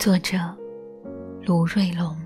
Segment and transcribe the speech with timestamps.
[0.00, 0.38] 作者：
[1.42, 2.16] 卢瑞龙。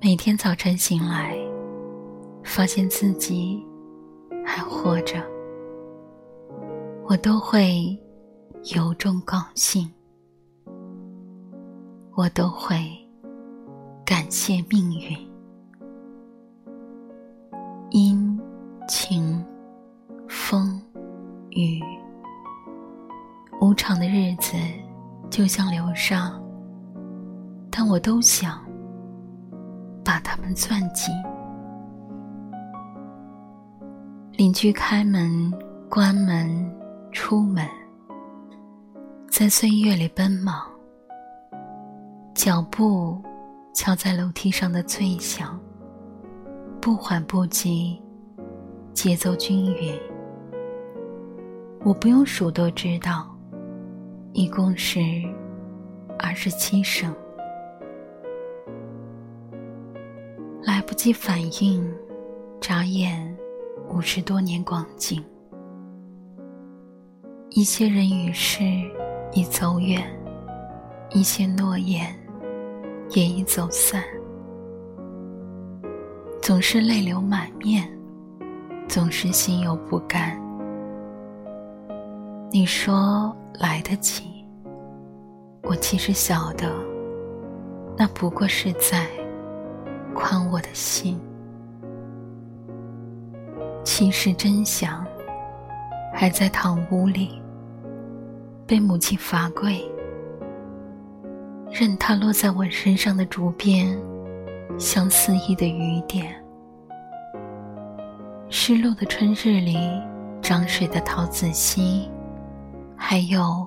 [0.00, 1.36] 每天早晨醒来，
[2.44, 3.60] 发现自己
[4.46, 5.20] 还活着，
[7.08, 7.98] 我都会
[8.76, 9.90] 由衷高兴，
[12.14, 12.76] 我都会
[14.06, 15.18] 感谢命运。
[17.90, 18.23] 因
[18.86, 19.44] 晴
[20.28, 20.80] 风
[21.50, 21.80] 雨，
[23.60, 24.56] 无常的日子
[25.30, 26.32] 就像流沙，
[27.70, 28.62] 但我都想。
[30.04, 31.14] 把它们攥紧。
[34.32, 35.50] 邻居开门、
[35.88, 36.70] 关门、
[37.10, 37.66] 出门，
[39.30, 40.62] 在岁月里奔忙，
[42.34, 43.18] 脚步
[43.72, 45.58] 敲在楼梯上的脆响，
[46.82, 47.98] 不缓不急，
[48.94, 49.92] 节奏均匀。
[51.84, 53.36] 我不用数都知道，
[54.32, 55.00] 一共是
[56.18, 57.14] 二十七声。
[60.62, 61.92] 来不及反应，
[62.60, 63.36] 眨眼，
[63.90, 65.22] 五十多年光景，
[67.50, 68.64] 一些人与事
[69.34, 70.02] 已走远，
[71.10, 72.16] 一些诺言
[73.10, 74.02] 也已走散，
[76.40, 77.86] 总是泪流满面，
[78.94, 80.40] 总是心有不甘。
[82.52, 84.46] 你说来得及，
[85.64, 86.72] 我其实晓得，
[87.98, 89.04] 那不过是在。
[90.14, 91.20] 宽我的心，
[93.82, 95.04] 其实真想
[96.12, 97.42] 还在堂屋里，
[98.64, 99.84] 被母亲罚跪，
[101.68, 104.00] 任它落在我身上的竹鞭，
[104.78, 106.43] 像肆意的雨点。
[108.48, 109.76] 湿漉的春日里，
[110.40, 112.08] 涨水的桃子溪，
[112.96, 113.66] 还有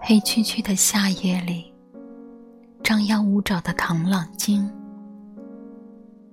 [0.00, 1.72] 黑黢黢的夏夜里，
[2.82, 4.70] 张牙舞爪的螳螂精。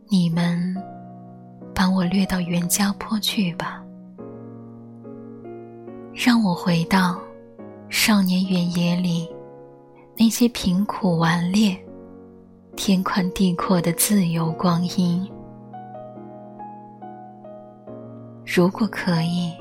[0.09, 0.75] 你们
[1.73, 3.83] 把我掠到袁家坡去吧，
[6.13, 7.19] 让我回到
[7.89, 9.29] 少年原野里
[10.17, 11.77] 那些贫苦顽劣、
[12.75, 15.25] 天宽地阔的自由光阴。
[18.57, 19.53] 如果可以，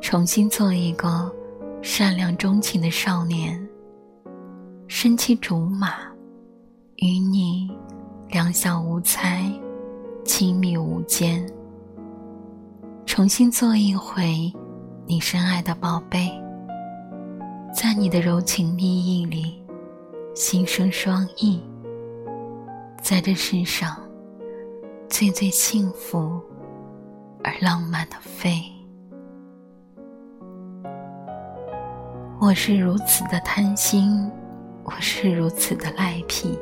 [0.00, 1.32] 重新做一个
[1.82, 3.56] 善良钟情的少年，
[4.88, 5.92] 身骑竹马，
[6.96, 7.70] 与你。
[8.28, 9.44] 两小无猜，
[10.24, 11.48] 亲密无间。
[13.06, 14.52] 重新做一回
[15.06, 16.28] 你深爱的宝贝，
[17.72, 19.62] 在你的柔情蜜意里，
[20.34, 21.62] 心生双翼，
[23.00, 23.96] 在这世上
[25.08, 26.42] 最最幸福
[27.44, 28.62] 而浪漫的飞。
[32.40, 34.30] 我是如此的贪心，
[34.84, 36.58] 我是如此的赖皮。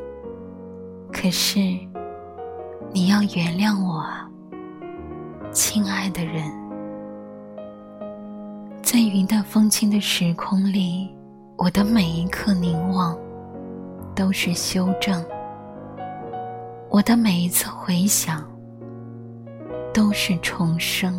[1.12, 1.58] 可是，
[2.92, 4.30] 你要原谅我啊，
[5.52, 6.50] 亲爱的人。
[8.82, 11.08] 在云淡风轻的时空里，
[11.56, 13.16] 我的每一刻凝望，
[14.14, 15.22] 都是修正；
[16.88, 18.44] 我的每一次回想，
[19.92, 21.16] 都是重生。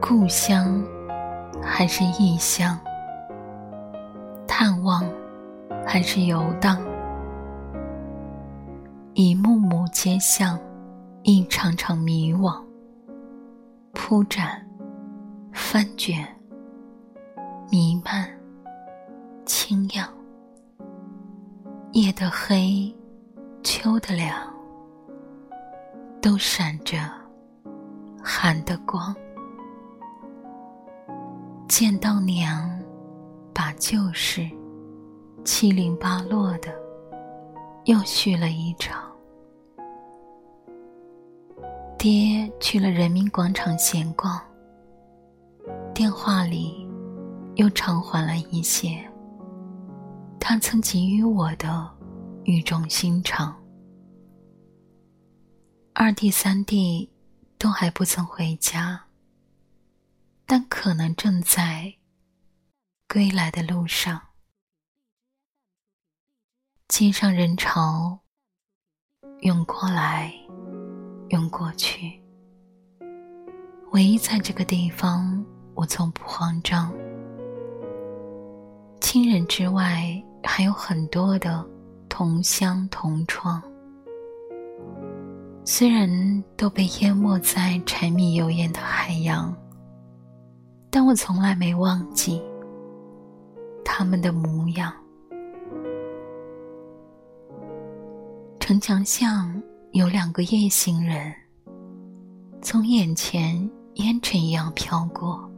[0.00, 0.82] 故乡，
[1.62, 2.78] 还是异乡？
[4.46, 5.04] 探望，
[5.86, 6.78] 还是游荡？
[9.14, 10.58] 一幕幕街巷，
[11.22, 12.60] 一场场迷惘。
[13.92, 14.66] 铺展，
[15.52, 16.26] 翻卷，
[17.70, 18.28] 弥漫，
[19.50, 20.08] 清亮。
[21.90, 22.94] 夜的黑，
[23.64, 24.32] 秋的凉，
[26.22, 26.98] 都闪着
[28.22, 29.12] 寒的光。
[31.66, 32.70] 见到娘，
[33.52, 34.48] 把旧事
[35.44, 36.72] 七零八落的
[37.86, 39.10] 又续了一场。
[41.98, 44.40] 爹去了人民广场闲逛，
[45.92, 46.88] 电话里
[47.56, 49.04] 又偿还了一些
[50.40, 51.88] 他曾给予我的
[52.44, 53.56] 语重心长。
[55.92, 57.08] 二弟三弟
[57.58, 59.04] 都还不曾回家。
[60.52, 61.94] 但可能正在
[63.08, 64.20] 归来的路上，
[66.88, 68.18] 街上人潮
[69.42, 70.34] 涌过来，
[71.28, 72.20] 涌过去。
[73.92, 76.92] 唯一在这个地方，我从不慌张。
[79.00, 81.64] 亲人之外，还有很多的
[82.08, 83.62] 同乡同窗，
[85.64, 86.08] 虽然
[86.56, 89.54] 都被淹没在柴米油盐的海洋，
[90.90, 92.42] 但我从来没忘记
[93.84, 94.92] 他们的模样。
[98.58, 99.52] 城墙下
[99.92, 101.34] 有两个夜行人，
[102.62, 105.50] 从眼前烟尘一样飘过，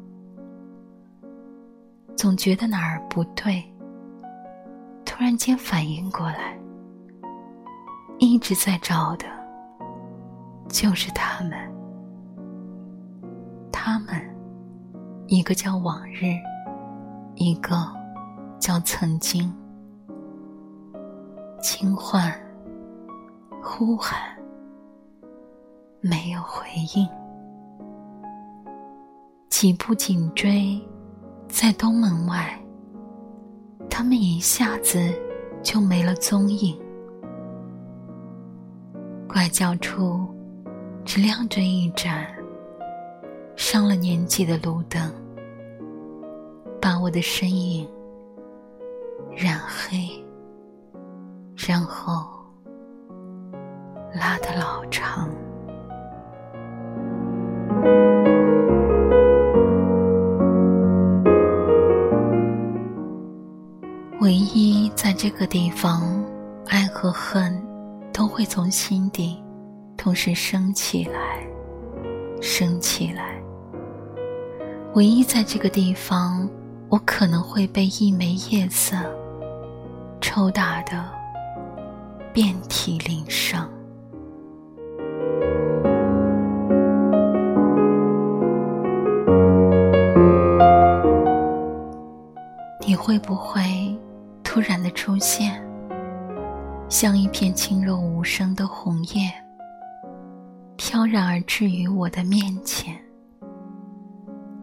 [2.16, 3.62] 总觉得哪儿不对。
[5.22, 6.58] 突然间反应过来，
[8.18, 9.24] 一直在找的，
[10.68, 11.52] 就是他们。
[13.70, 14.20] 他们，
[15.28, 16.34] 一个叫往日，
[17.36, 17.76] 一个
[18.58, 19.48] 叫曾经。
[21.62, 22.36] 轻唤，
[23.62, 24.18] 呼喊，
[26.00, 26.66] 没有回
[26.96, 27.08] 应。
[29.48, 30.84] 几步紧追，
[31.46, 32.58] 在东门外。
[33.94, 35.12] 他们一下子
[35.62, 36.80] 就没了踪影，
[39.28, 40.26] 拐角处
[41.04, 42.26] 只亮着一盏
[43.54, 45.12] 上了年纪的路灯，
[46.80, 47.86] 把我的身影
[49.30, 50.08] 染黑，
[51.54, 52.26] 然后
[54.14, 55.28] 拉得老长。
[64.22, 66.24] 唯一在这个地方，
[66.68, 67.60] 爱和恨
[68.12, 69.42] 都会从心底
[69.96, 71.44] 同时升起来，
[72.40, 73.42] 升起来。
[74.94, 76.48] 唯一在这个地方，
[76.88, 78.94] 我可能会被一枚夜色
[80.20, 81.04] 抽打的
[82.32, 83.68] 遍体鳞伤。
[97.02, 99.28] 像一片轻柔无声的红叶，
[100.76, 102.96] 飘然而至于我的面前。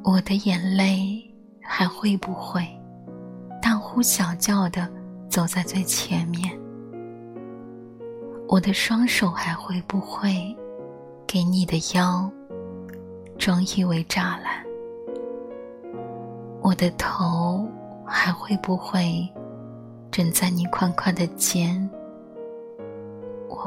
[0.06, 1.22] 我的眼泪
[1.62, 2.66] 还会不会
[3.62, 4.90] 大呼小叫的
[5.30, 6.58] 走在最前面？
[8.48, 10.56] 我的双手还会不会
[11.28, 12.32] 给你的腰
[13.38, 14.64] 装一围栅栏？
[16.62, 17.68] 我的头
[18.06, 19.30] 还会不会？
[20.10, 21.90] 枕在你宽宽的肩，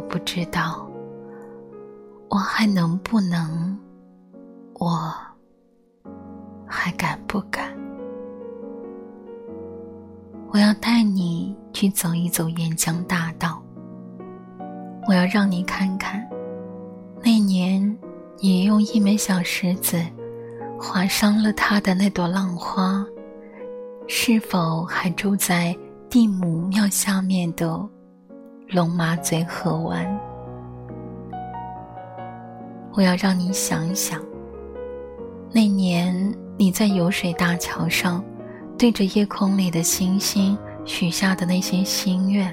[0.08, 0.88] 不知道，
[2.28, 3.78] 我还能不能，
[4.74, 5.12] 我
[6.66, 7.76] 还敢不敢？
[10.50, 13.62] 我要带你去走一走沿江大道，
[15.08, 16.28] 我要让你看看，
[17.22, 17.98] 那年
[18.38, 20.02] 你用一枚小石子
[20.78, 23.04] 划伤了他的那朵浪花，
[24.06, 25.76] 是否还住在？
[26.10, 27.88] 地母庙下面的
[28.72, 30.18] 龙马嘴河湾，
[32.94, 34.18] 我要让你想一想，
[35.52, 38.24] 那年你在游水大桥上，
[38.78, 42.50] 对着夜空里的星星许下的那些心愿。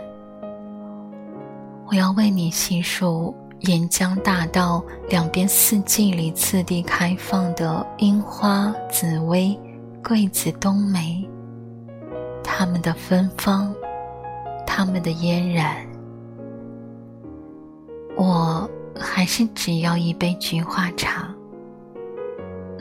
[1.87, 9.57] 我要为你细数沿江大道两边四季里次第开放的樱花、紫薇、
[10.03, 11.25] 桂子、冬梅。
[12.43, 13.73] 它们的芬芳，
[14.67, 15.77] 它们的嫣然，
[18.19, 21.33] 我还是只要一杯菊花茶。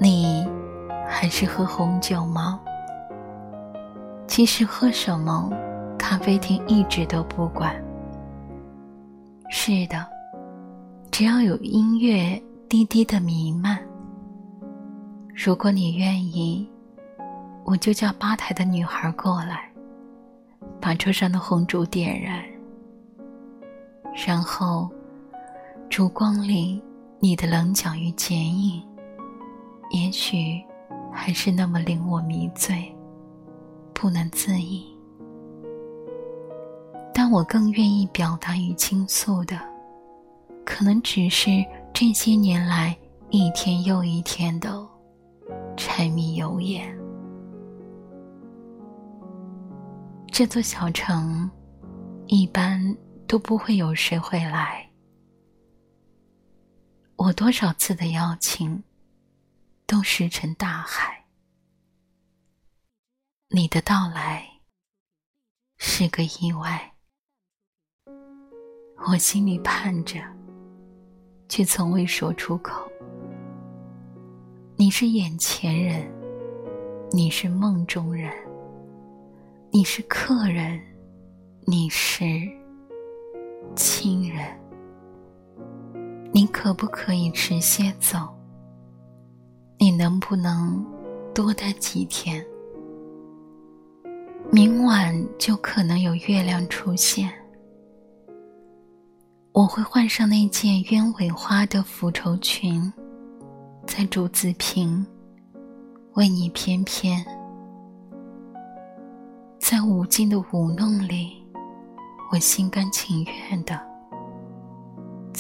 [0.00, 0.44] 你
[1.08, 2.58] 还是喝红酒吗？
[4.26, 5.48] 其实喝什么，
[5.96, 7.72] 咖啡厅一直都不管。
[9.48, 10.04] 是的，
[11.12, 13.78] 只要有音乐低低的弥漫。
[15.32, 16.68] 如果你愿意。
[17.64, 19.70] 我就叫吧台的女孩过来，
[20.80, 22.42] 把桌上的红烛点燃，
[24.26, 24.88] 然后
[25.98, 26.80] 烛光里
[27.18, 28.80] 你的棱角与剪影，
[29.90, 30.62] 也许
[31.12, 32.94] 还是那么令我迷醉，
[33.92, 34.96] 不能自已。
[37.12, 39.58] 但我更愿意表达与倾诉的，
[40.64, 41.50] 可能只是
[41.92, 42.96] 这些年来
[43.30, 44.86] 一天又一天的
[45.76, 46.96] 柴米油盐。
[50.28, 51.50] 这座小城，
[52.28, 54.87] 一般都不会有谁会来。
[57.18, 58.84] 我多少次的邀请，
[59.86, 61.24] 都石沉大海。
[63.48, 64.48] 你的到来，
[65.78, 66.94] 是个意外。
[69.08, 70.20] 我心里盼着，
[71.48, 72.88] 却从未说出口。
[74.76, 76.08] 你是眼前人，
[77.10, 78.32] 你是梦中人。
[79.72, 80.80] 你是客人，
[81.66, 82.24] 你是
[83.74, 84.56] 亲人，
[86.32, 88.18] 你可不可以迟些走？
[89.78, 90.84] 你能不能
[91.34, 92.44] 多待几天？
[94.50, 97.32] 明晚就可能有月亮出现，
[99.52, 102.92] 我会换上那件鸢尾花的复绸裙，
[103.86, 105.04] 在竹子坪
[106.14, 107.24] 为你翩翩，
[109.58, 111.32] 在无尽的舞弄里，
[112.32, 113.78] 我心甘情愿的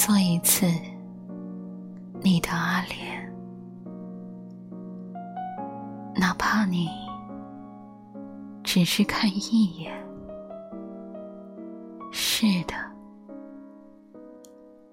[0.08, 0.64] 做一次
[2.22, 3.30] 你的阿莲，
[6.16, 6.88] 哪怕你。
[8.64, 9.92] 只是看一眼，
[12.10, 12.74] 是的，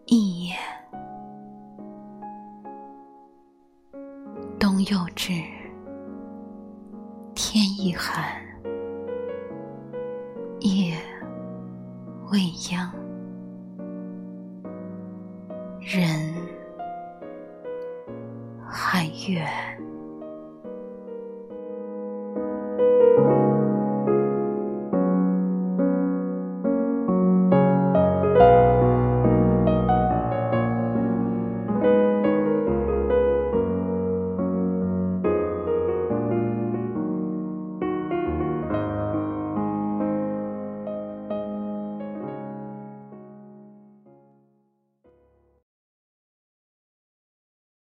[0.08, 0.58] 一眼。
[4.60, 5.32] 冬又至，
[7.36, 8.22] 天已寒，
[10.60, 10.98] 夜
[12.34, 12.42] 未
[12.74, 12.92] 央，
[15.86, 16.34] 人
[18.68, 19.85] 还远。